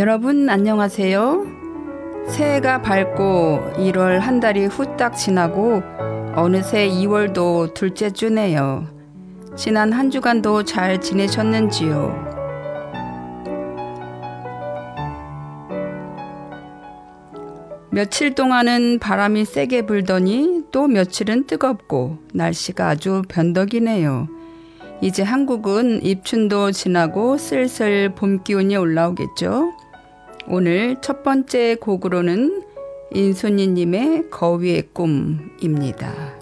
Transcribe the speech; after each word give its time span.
여러분 0.00 0.48
안녕하세요. 0.48 1.46
새해가 2.26 2.80
밝고 2.80 3.74
1월 3.76 4.18
한 4.18 4.40
달이 4.40 4.64
후딱 4.64 5.14
지나고 5.14 5.82
어느새 6.34 6.88
2월도 6.88 7.74
둘째 7.74 8.08
주네요. 8.10 8.86
지난 9.58 9.92
한 9.92 10.10
주간도 10.10 10.62
잘 10.62 11.02
지내셨는지요? 11.02 12.14
며칠 17.90 18.34
동안은 18.34 19.00
바람이 19.00 19.44
세게 19.44 19.84
불더니 19.84 20.62
또 20.72 20.86
며칠은 20.86 21.46
뜨겁고 21.46 22.16
날씨가 22.32 22.88
아주 22.88 23.20
변덕이네요. 23.28 24.28
이제 25.02 25.22
한국은 25.22 26.02
입춘도 26.02 26.72
지나고 26.72 27.36
슬슬 27.36 28.14
봄 28.14 28.42
기운이 28.42 28.76
올라오겠죠? 28.76 29.74
오늘 30.52 30.96
첫 31.00 31.22
번째 31.22 31.76
곡으로는 31.76 32.64
인순이님의 33.12 34.30
거위의 34.30 34.88
꿈입니다. 34.92 36.39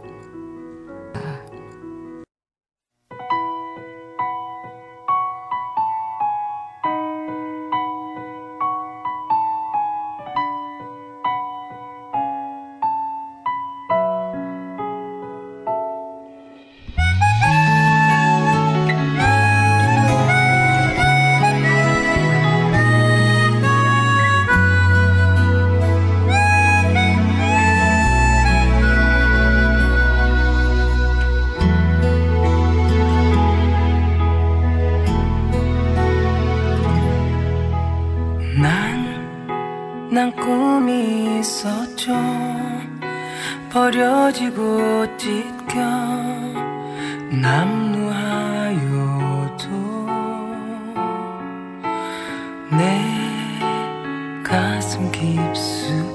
가슴 54.98 56.07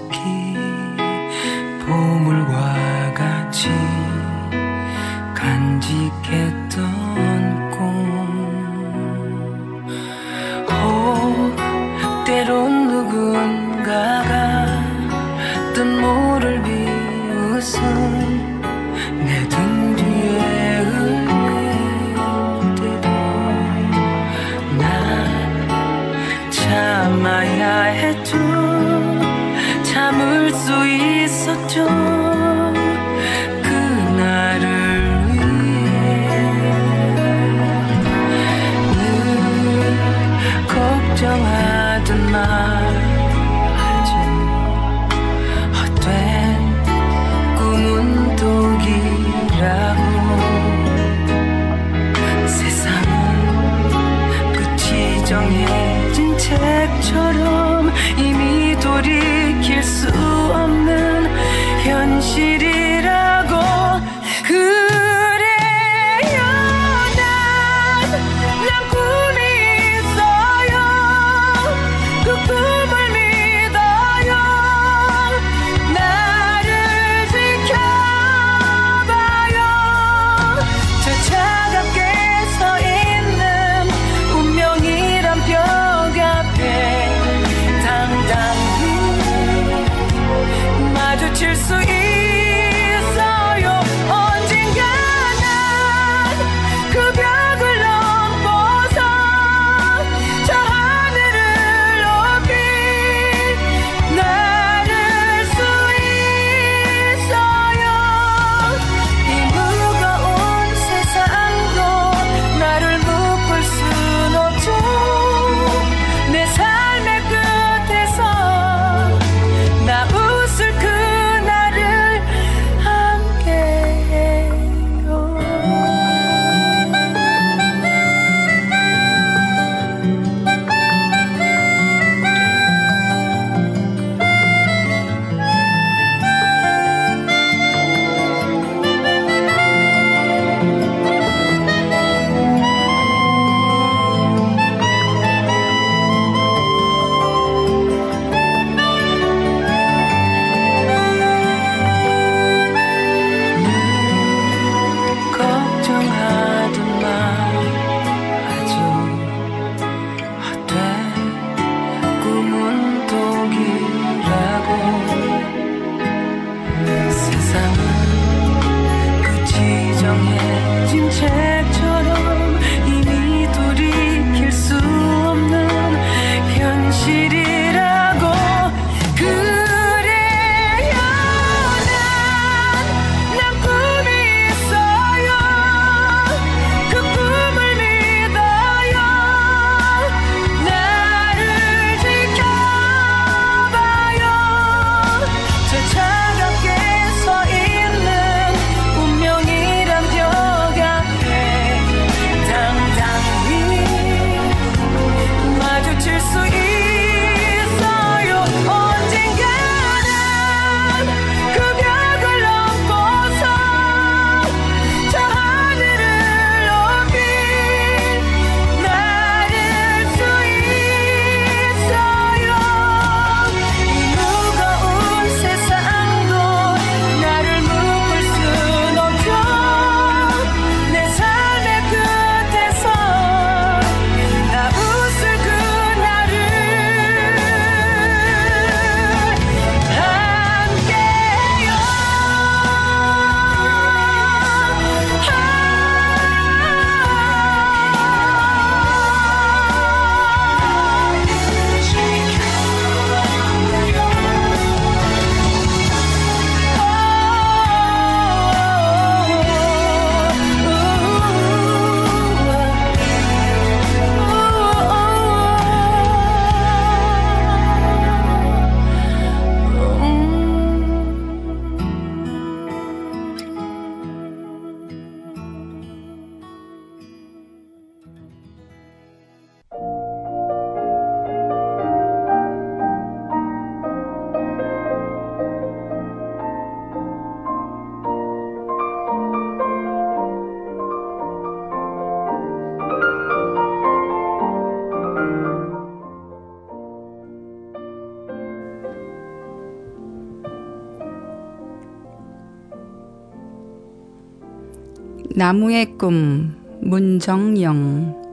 나무의 305.43 305.97
꿈 305.97 306.55
문정영 306.79 308.23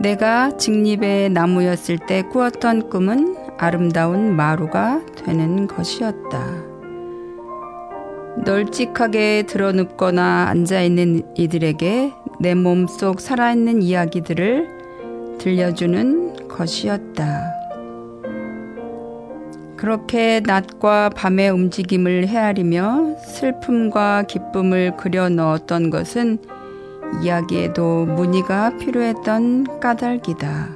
내가 0.00 0.56
직립의 0.56 1.30
나무였을 1.30 1.98
때 1.98 2.22
꾸었던 2.22 2.90
꿈은 2.90 3.36
아름다운 3.58 4.34
마루가 4.34 5.06
되는 5.14 5.68
것이었다. 5.68 6.64
널찍하게 8.44 9.44
드러눕거나 9.46 10.48
앉아있는 10.48 11.36
이들에게 11.36 12.12
내 12.40 12.54
몸속 12.56 13.20
살아있는 13.20 13.80
이야기들을 13.80 15.38
들려주는 15.38 16.48
것이었다. 16.48 17.63
그렇게 19.84 20.40
낮과 20.40 21.10
밤의 21.10 21.50
움직임을 21.50 22.26
헤아리며 22.26 23.16
슬픔과 23.18 24.22
기쁨을 24.22 24.96
그려 24.96 25.28
넣었던 25.28 25.90
것은 25.90 26.38
이야기에도 27.22 28.06
무늬가 28.06 28.78
필요했던 28.78 29.80
까닭이다. 29.80 30.68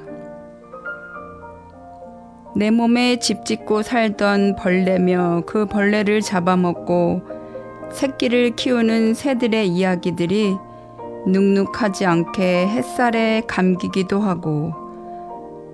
내 2.55 2.71
몸에 2.71 3.19
집 3.19 3.47
짓고 3.47 3.81
살던 3.81 4.57
벌레며 4.57 5.45
그 5.47 5.65
벌레를 5.65 6.21
잡아먹고 6.21 7.23
새끼를 7.91 8.57
키우는 8.57 9.15
새들의 9.15 9.69
이야기들이 9.69 10.55
눅눅하지 11.27 12.05
않게 12.05 12.69
햇살에 12.69 13.41
감기기도 13.47 14.21
하고 14.21 14.88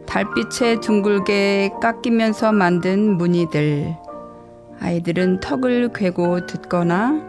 달빛에 0.06 0.80
둥글게 0.80 1.72
깎이면서 1.80 2.52
만든 2.52 3.16
무늬들. 3.16 3.96
아이들은 4.80 5.40
턱을 5.40 5.92
괴고 5.94 6.46
듣거나 6.46 7.20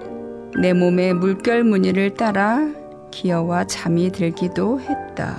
내 0.60 0.74
몸의 0.74 1.14
물결 1.14 1.64
무늬를 1.64 2.14
따라 2.16 2.60
기어와 3.12 3.66
잠이 3.66 4.12
들기도 4.12 4.80
했다. 4.80 5.38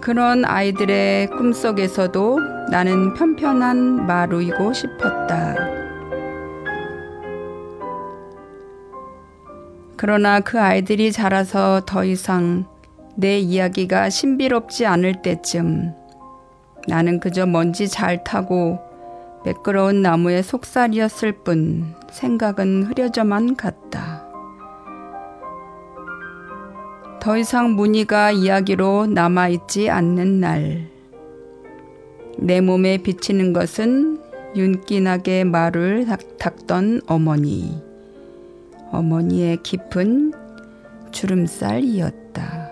그런 0.00 0.44
아이들의 0.44 1.28
꿈속에서도 1.30 2.38
나는 2.70 3.14
편편한 3.14 4.06
마루이고 4.06 4.72
싶었다. 4.72 5.56
그러나 9.96 10.40
그 10.40 10.60
아이들이 10.60 11.10
자라서 11.10 11.80
더 11.86 12.04
이상 12.04 12.66
내 13.18 13.38
이야기가 13.38 14.10
신비롭지 14.10 14.84
않을 14.84 15.22
때쯤 15.22 15.94
나는 16.86 17.18
그저 17.18 17.46
먼지 17.46 17.88
잘 17.88 18.22
타고 18.22 18.78
매끄러운 19.46 20.02
나무의 20.02 20.42
속살이었을 20.42 21.32
뿐 21.44 21.94
생각은 22.10 22.84
흐려져만 22.84 23.56
갔다. 23.56 24.26
더 27.20 27.38
이상 27.38 27.74
무늬가 27.74 28.32
이야기로 28.32 29.06
남아있지 29.06 29.88
않는 29.88 30.40
날. 30.40 30.88
내 32.38 32.60
몸에 32.60 32.98
비치는 32.98 33.52
것은 33.52 34.20
윤기나게 34.54 35.44
말을 35.44 36.06
닦던 36.38 37.00
어머니. 37.06 37.82
어머니의 38.92 39.62
깊은 39.62 40.34
주름살이었다. 41.12 42.65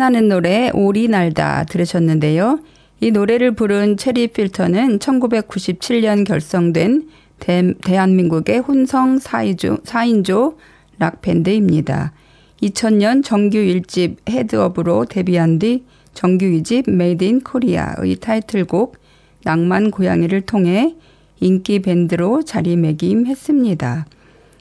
신나는 0.00 0.28
노래 0.30 0.70
오리 0.72 1.08
날다 1.08 1.64
들으셨는데요. 1.64 2.60
이 3.00 3.10
노래를 3.10 3.54
부른 3.54 3.98
체리 3.98 4.28
필터는 4.28 4.98
1997년 4.98 6.26
결성된 6.26 7.10
대, 7.38 7.74
한민국의 7.86 8.60
혼성 8.60 9.18
4인조, 9.18 9.84
4인조 9.84 10.56
락밴드입니다. 10.98 12.14
2000년 12.62 13.22
정규 13.22 13.58
1집 13.58 14.16
Head 14.26 14.57
Up으로 14.57 15.04
데뷔한 15.04 15.58
뒤 15.58 15.84
정규 16.14 16.46
2집 16.46 16.90
Made 16.90 17.22
in 17.22 17.40
Korea의 17.42 18.16
타이틀곡 18.22 18.96
낭만 19.44 19.90
고양이를 19.90 20.40
통해 20.40 20.94
인기 21.40 21.82
밴드로 21.82 22.42
자리매김했습니다. 22.44 24.06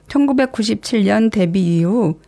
1997년 0.09 1.31
데뷔 1.31 1.77
이후 1.77 2.19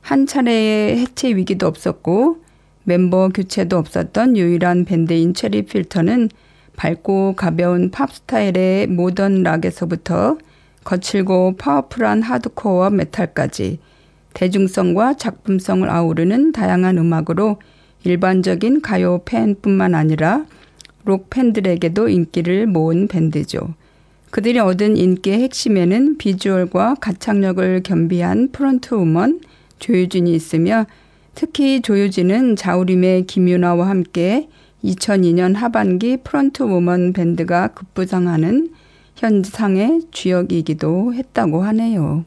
한 0.00 0.26
차례의 0.26 0.98
해체 0.98 1.28
위기도 1.36 1.68
없었고 1.68 2.47
멤버 2.88 3.28
교체도 3.28 3.76
없었던 3.76 4.38
유일한 4.38 4.86
밴드인 4.86 5.34
체리 5.34 5.66
필터는 5.66 6.30
밝고 6.74 7.34
가벼운 7.36 7.90
팝 7.90 8.10
스타일의 8.10 8.86
모던 8.86 9.42
락에서부터 9.42 10.38
거칠고 10.84 11.56
파워풀한 11.58 12.22
하드코어 12.22 12.88
메탈까지 12.88 13.78
대중성과 14.32 15.18
작품성을 15.18 15.88
아우르는 15.90 16.52
다양한 16.52 16.96
음악으로 16.96 17.58
일반적인 18.04 18.80
가요 18.80 19.20
팬뿐만 19.26 19.94
아니라 19.94 20.46
록 21.04 21.28
팬들에게도 21.28 22.08
인기를 22.08 22.66
모은 22.66 23.08
밴드죠. 23.08 23.74
그들이 24.30 24.60
얻은 24.60 24.96
인기의 24.96 25.42
핵심에는 25.42 26.16
비주얼과 26.16 26.94
가창력을 27.02 27.82
겸비한 27.82 28.50
front 28.50 28.94
woman 28.94 29.40
조유진이 29.78 30.32
있으며 30.32 30.86
특히 31.40 31.80
조유진은 31.80 32.56
자우림의 32.56 33.26
김유나와 33.26 33.88
함께 33.88 34.48
2002년 34.82 35.54
하반기 35.54 36.16
프론트 36.16 36.64
우먼 36.64 37.12
밴드가 37.12 37.68
급부상하는 37.68 38.70
현상의 39.14 40.00
주역이기도 40.10 41.14
했다고 41.14 41.62
하네요. 41.62 42.24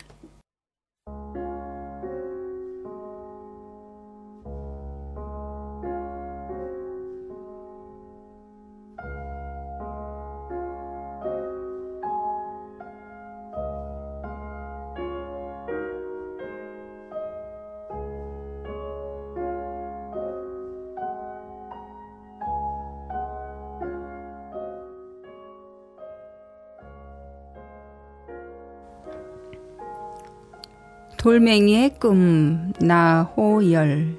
돌멩이의 31.21 31.99
꿈 31.99 32.73
나호열 32.81 34.17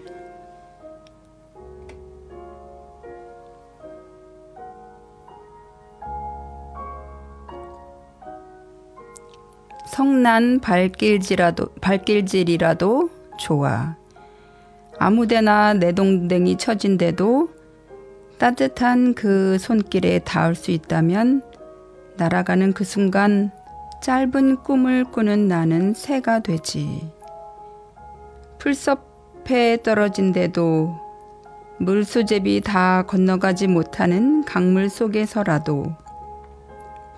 성난 9.85 10.61
발길질이라도 10.61 11.67
발길질이라도 11.81 13.11
좋아. 13.37 13.97
아무데나 14.97 15.75
내 15.75 15.91
동댕이 15.91 16.57
처진데도 16.57 17.51
따뜻한 18.39 19.15
그 19.15 19.59
손길에 19.59 20.21
닿을 20.21 20.55
수 20.55 20.71
있다면 20.71 21.43
날아가는 22.17 22.73
그 22.75 22.85
순간 22.85 23.51
짧은 24.03 24.65
꿈을 24.65 25.05
꾸는 25.05 25.47
나는 25.47 25.95
새가 25.95 26.41
되지. 26.41 27.09
풀섭에 28.59 29.83
떨어진데도 29.85 30.93
물수제비 31.79 32.63
다 32.63 33.05
건너가지 33.05 33.69
못하는 33.69 34.45
강물 34.45 34.89
속에서라도 34.89 35.93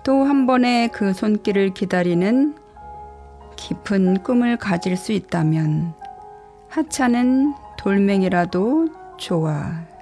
또 0.03 0.25
한 0.25 0.45
번의 0.45 0.89
그 0.89 1.13
손길을 1.13 1.73
기다리는 1.73 2.55
깊은 3.55 4.21
꿈을 4.21 4.57
가질 4.57 4.95
수 4.95 5.11
있다면 5.11 5.95
하찮은 6.69 7.55
돌멩이라도 7.79 8.89
좋아. 9.17 9.94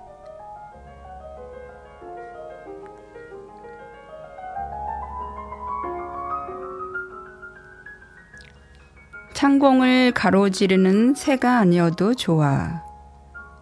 창공을 9.43 10.13
가로지르는 10.13 11.15
새가 11.15 11.58
아니어도 11.58 12.13
좋아. 12.13 12.82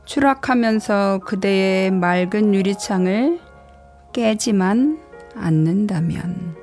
추락하면서 0.06 1.22
그대의 1.26 1.89
맑은 1.89 2.54
유리창을 2.54 3.39
깨지만 4.13 5.00
않는다면. 5.36 6.61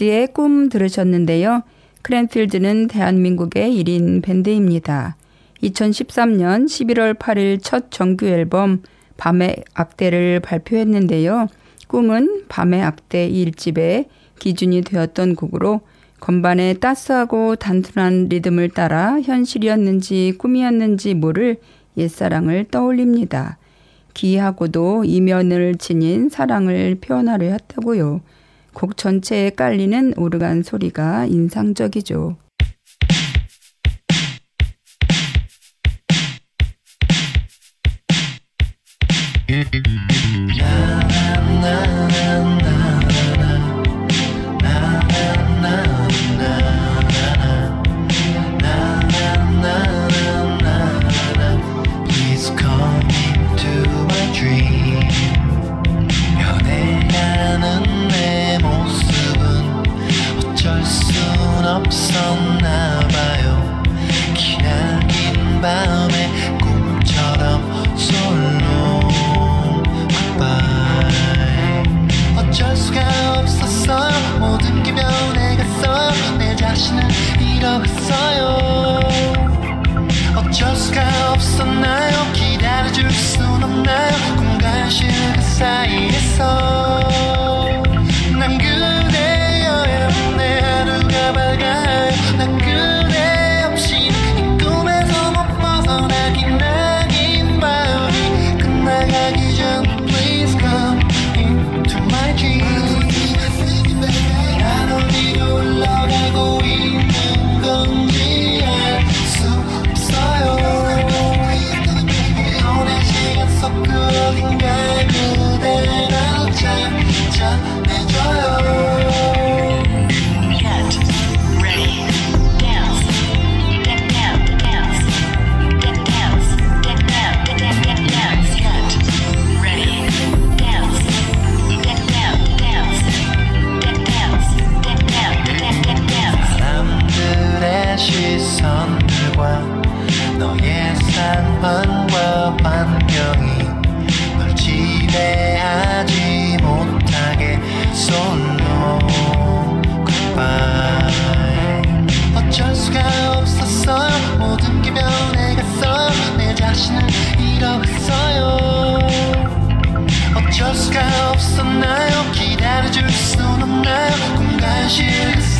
밴드의 0.00 0.28
꿈 0.28 0.70
들으셨는데요. 0.70 1.62
크랜필드는 2.00 2.88
대한민국의 2.88 3.70
1인 3.70 4.22
밴드입니다. 4.22 5.16
2013년 5.62 6.64
11월 6.64 7.18
8일 7.18 7.58
첫 7.62 7.90
정규 7.90 8.26
앨범 8.26 8.82
밤의 9.18 9.62
악대를 9.74 10.40
발표했는데요. 10.40 11.48
꿈은 11.88 12.44
밤의 12.48 12.82
악대 12.82 13.30
1집의 13.30 14.06
기준이 14.38 14.80
되었던 14.80 15.34
곡으로 15.34 15.82
건반의 16.20 16.80
따스하고 16.80 17.56
단순한 17.56 18.28
리듬을 18.30 18.70
따라 18.70 19.20
현실이었는지 19.20 20.34
꿈이었는지 20.38 21.12
모를 21.12 21.58
옛사랑을 21.98 22.64
떠올립니다. 22.70 23.58
기하고도 24.14 25.04
이면을 25.04 25.74
지닌 25.76 26.30
사랑을 26.30 26.96
표현하려 27.02 27.48
했다고요. 27.48 28.22
곡 28.72 28.96
전체에 28.96 29.50
깔리는 29.50 30.14
오르간 30.16 30.62
소리가 30.62 31.26
인상적이죠. 31.26 32.36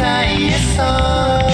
inside 0.01 0.41
your 0.41 0.59
soul. 0.77 1.50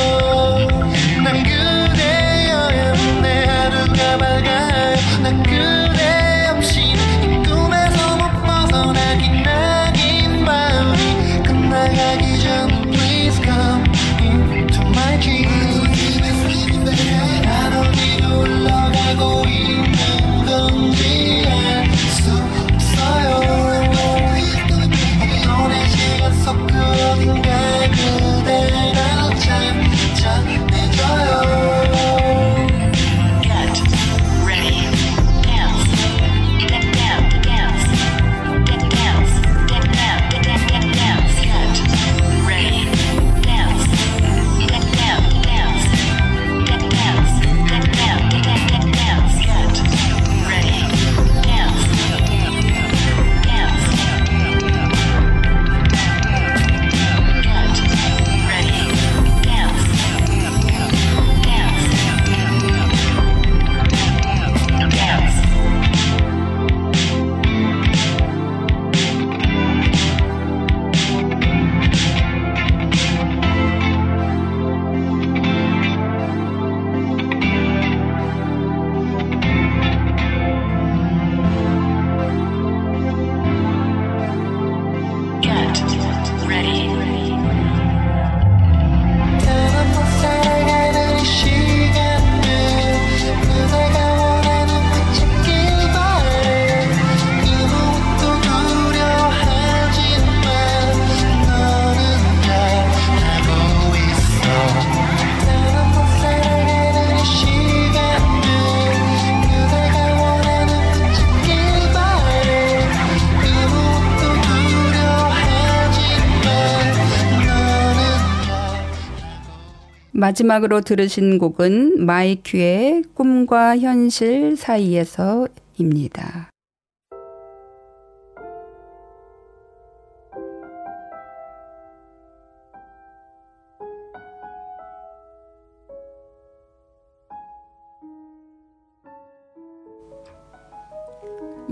마지막으로 120.17 120.81
들으신 120.81 121.37
곡은 121.37 122.07
마이큐의 122.07 123.05
꿈과 123.13 123.77
현실 123.77 124.57
사이에서입니다. 124.57 126.49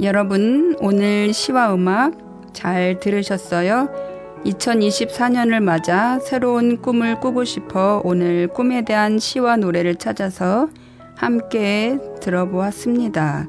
여러분, 0.02 0.76
오늘 0.80 1.33
시와 1.33 1.72
음악 1.72 2.52
잘 2.52 3.00
들으셨어요? 3.00 4.13
2024년을 4.44 5.61
맞아 5.62 6.18
새로운 6.20 6.80
꿈을 6.80 7.20
꾸고 7.20 7.44
싶어 7.44 8.00
오늘 8.04 8.46
꿈에 8.48 8.83
대한 8.83 9.18
시와 9.18 9.57
노래를 9.57 9.96
찾아서 9.96 10.68
함께 11.16 11.98
들어보았습니다. 12.20 13.48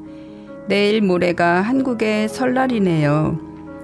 내일 0.67 1.01
모레가 1.01 1.61
한국의 1.61 2.29
설날이네요. 2.29 3.39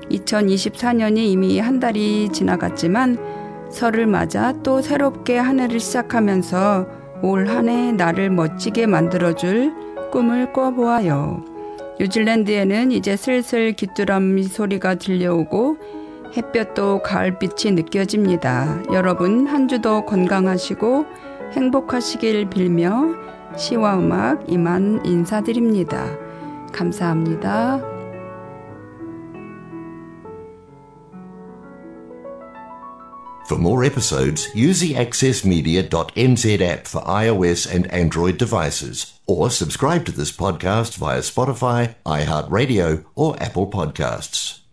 2024년이 0.10 1.18
이미 1.18 1.60
한 1.60 1.80
달이 1.80 2.30
지나갔지만 2.32 3.18
설을 3.72 4.08
맞아 4.08 4.54
또 4.64 4.82
새롭게 4.82 5.38
한 5.38 5.60
해를 5.60 5.80
시작하면서 5.80 6.88
올 7.24 7.48
한 7.48 7.70
해 7.70 7.92
나를 7.92 8.30
멋지게 8.30 8.88
만들어줄 8.88 9.74
꿈을 10.12 10.52
꿔보아요. 10.54 11.44
뉴질랜드에는 12.00 12.92
이제 12.92 13.16
슬슬 13.16 13.74
귀뚜라미 13.74 14.44
소리가 14.44 14.96
들려오고 14.96 15.78
햇볕도 16.36 17.02
가을빛이 17.04 17.74
느껴집니다. 17.74 18.82
여러분 18.94 19.48
한 19.48 19.68
주도 19.68 20.06
건강하시고 20.06 21.06
행복하시길 21.54 22.50
빌며 22.50 23.16
시와 23.58 23.98
음악 23.98 24.50
이만 24.50 25.06
인사드립니다. 25.06 26.18
감사합니다. 26.72 27.82
For 33.52 33.60
more 33.60 33.84
episodes, 33.84 34.48
use 34.56 34.80
the 34.80 34.94
accessmedia.nz 34.94 36.62
app 36.62 36.88
for 36.88 37.02
iOS 37.02 37.68
and 37.68 37.86
Android 37.92 38.38
devices, 38.38 39.20
or 39.28 39.52
subscribe 39.52 40.06
to 40.06 40.14
this 40.14 40.32
podcast 40.32 40.96
via 40.96 41.20
Spotify, 41.20 41.96
iHeartRadio, 42.06 43.04
or 43.14 43.36
Apple 43.44 43.68
Podcasts. 43.68 44.61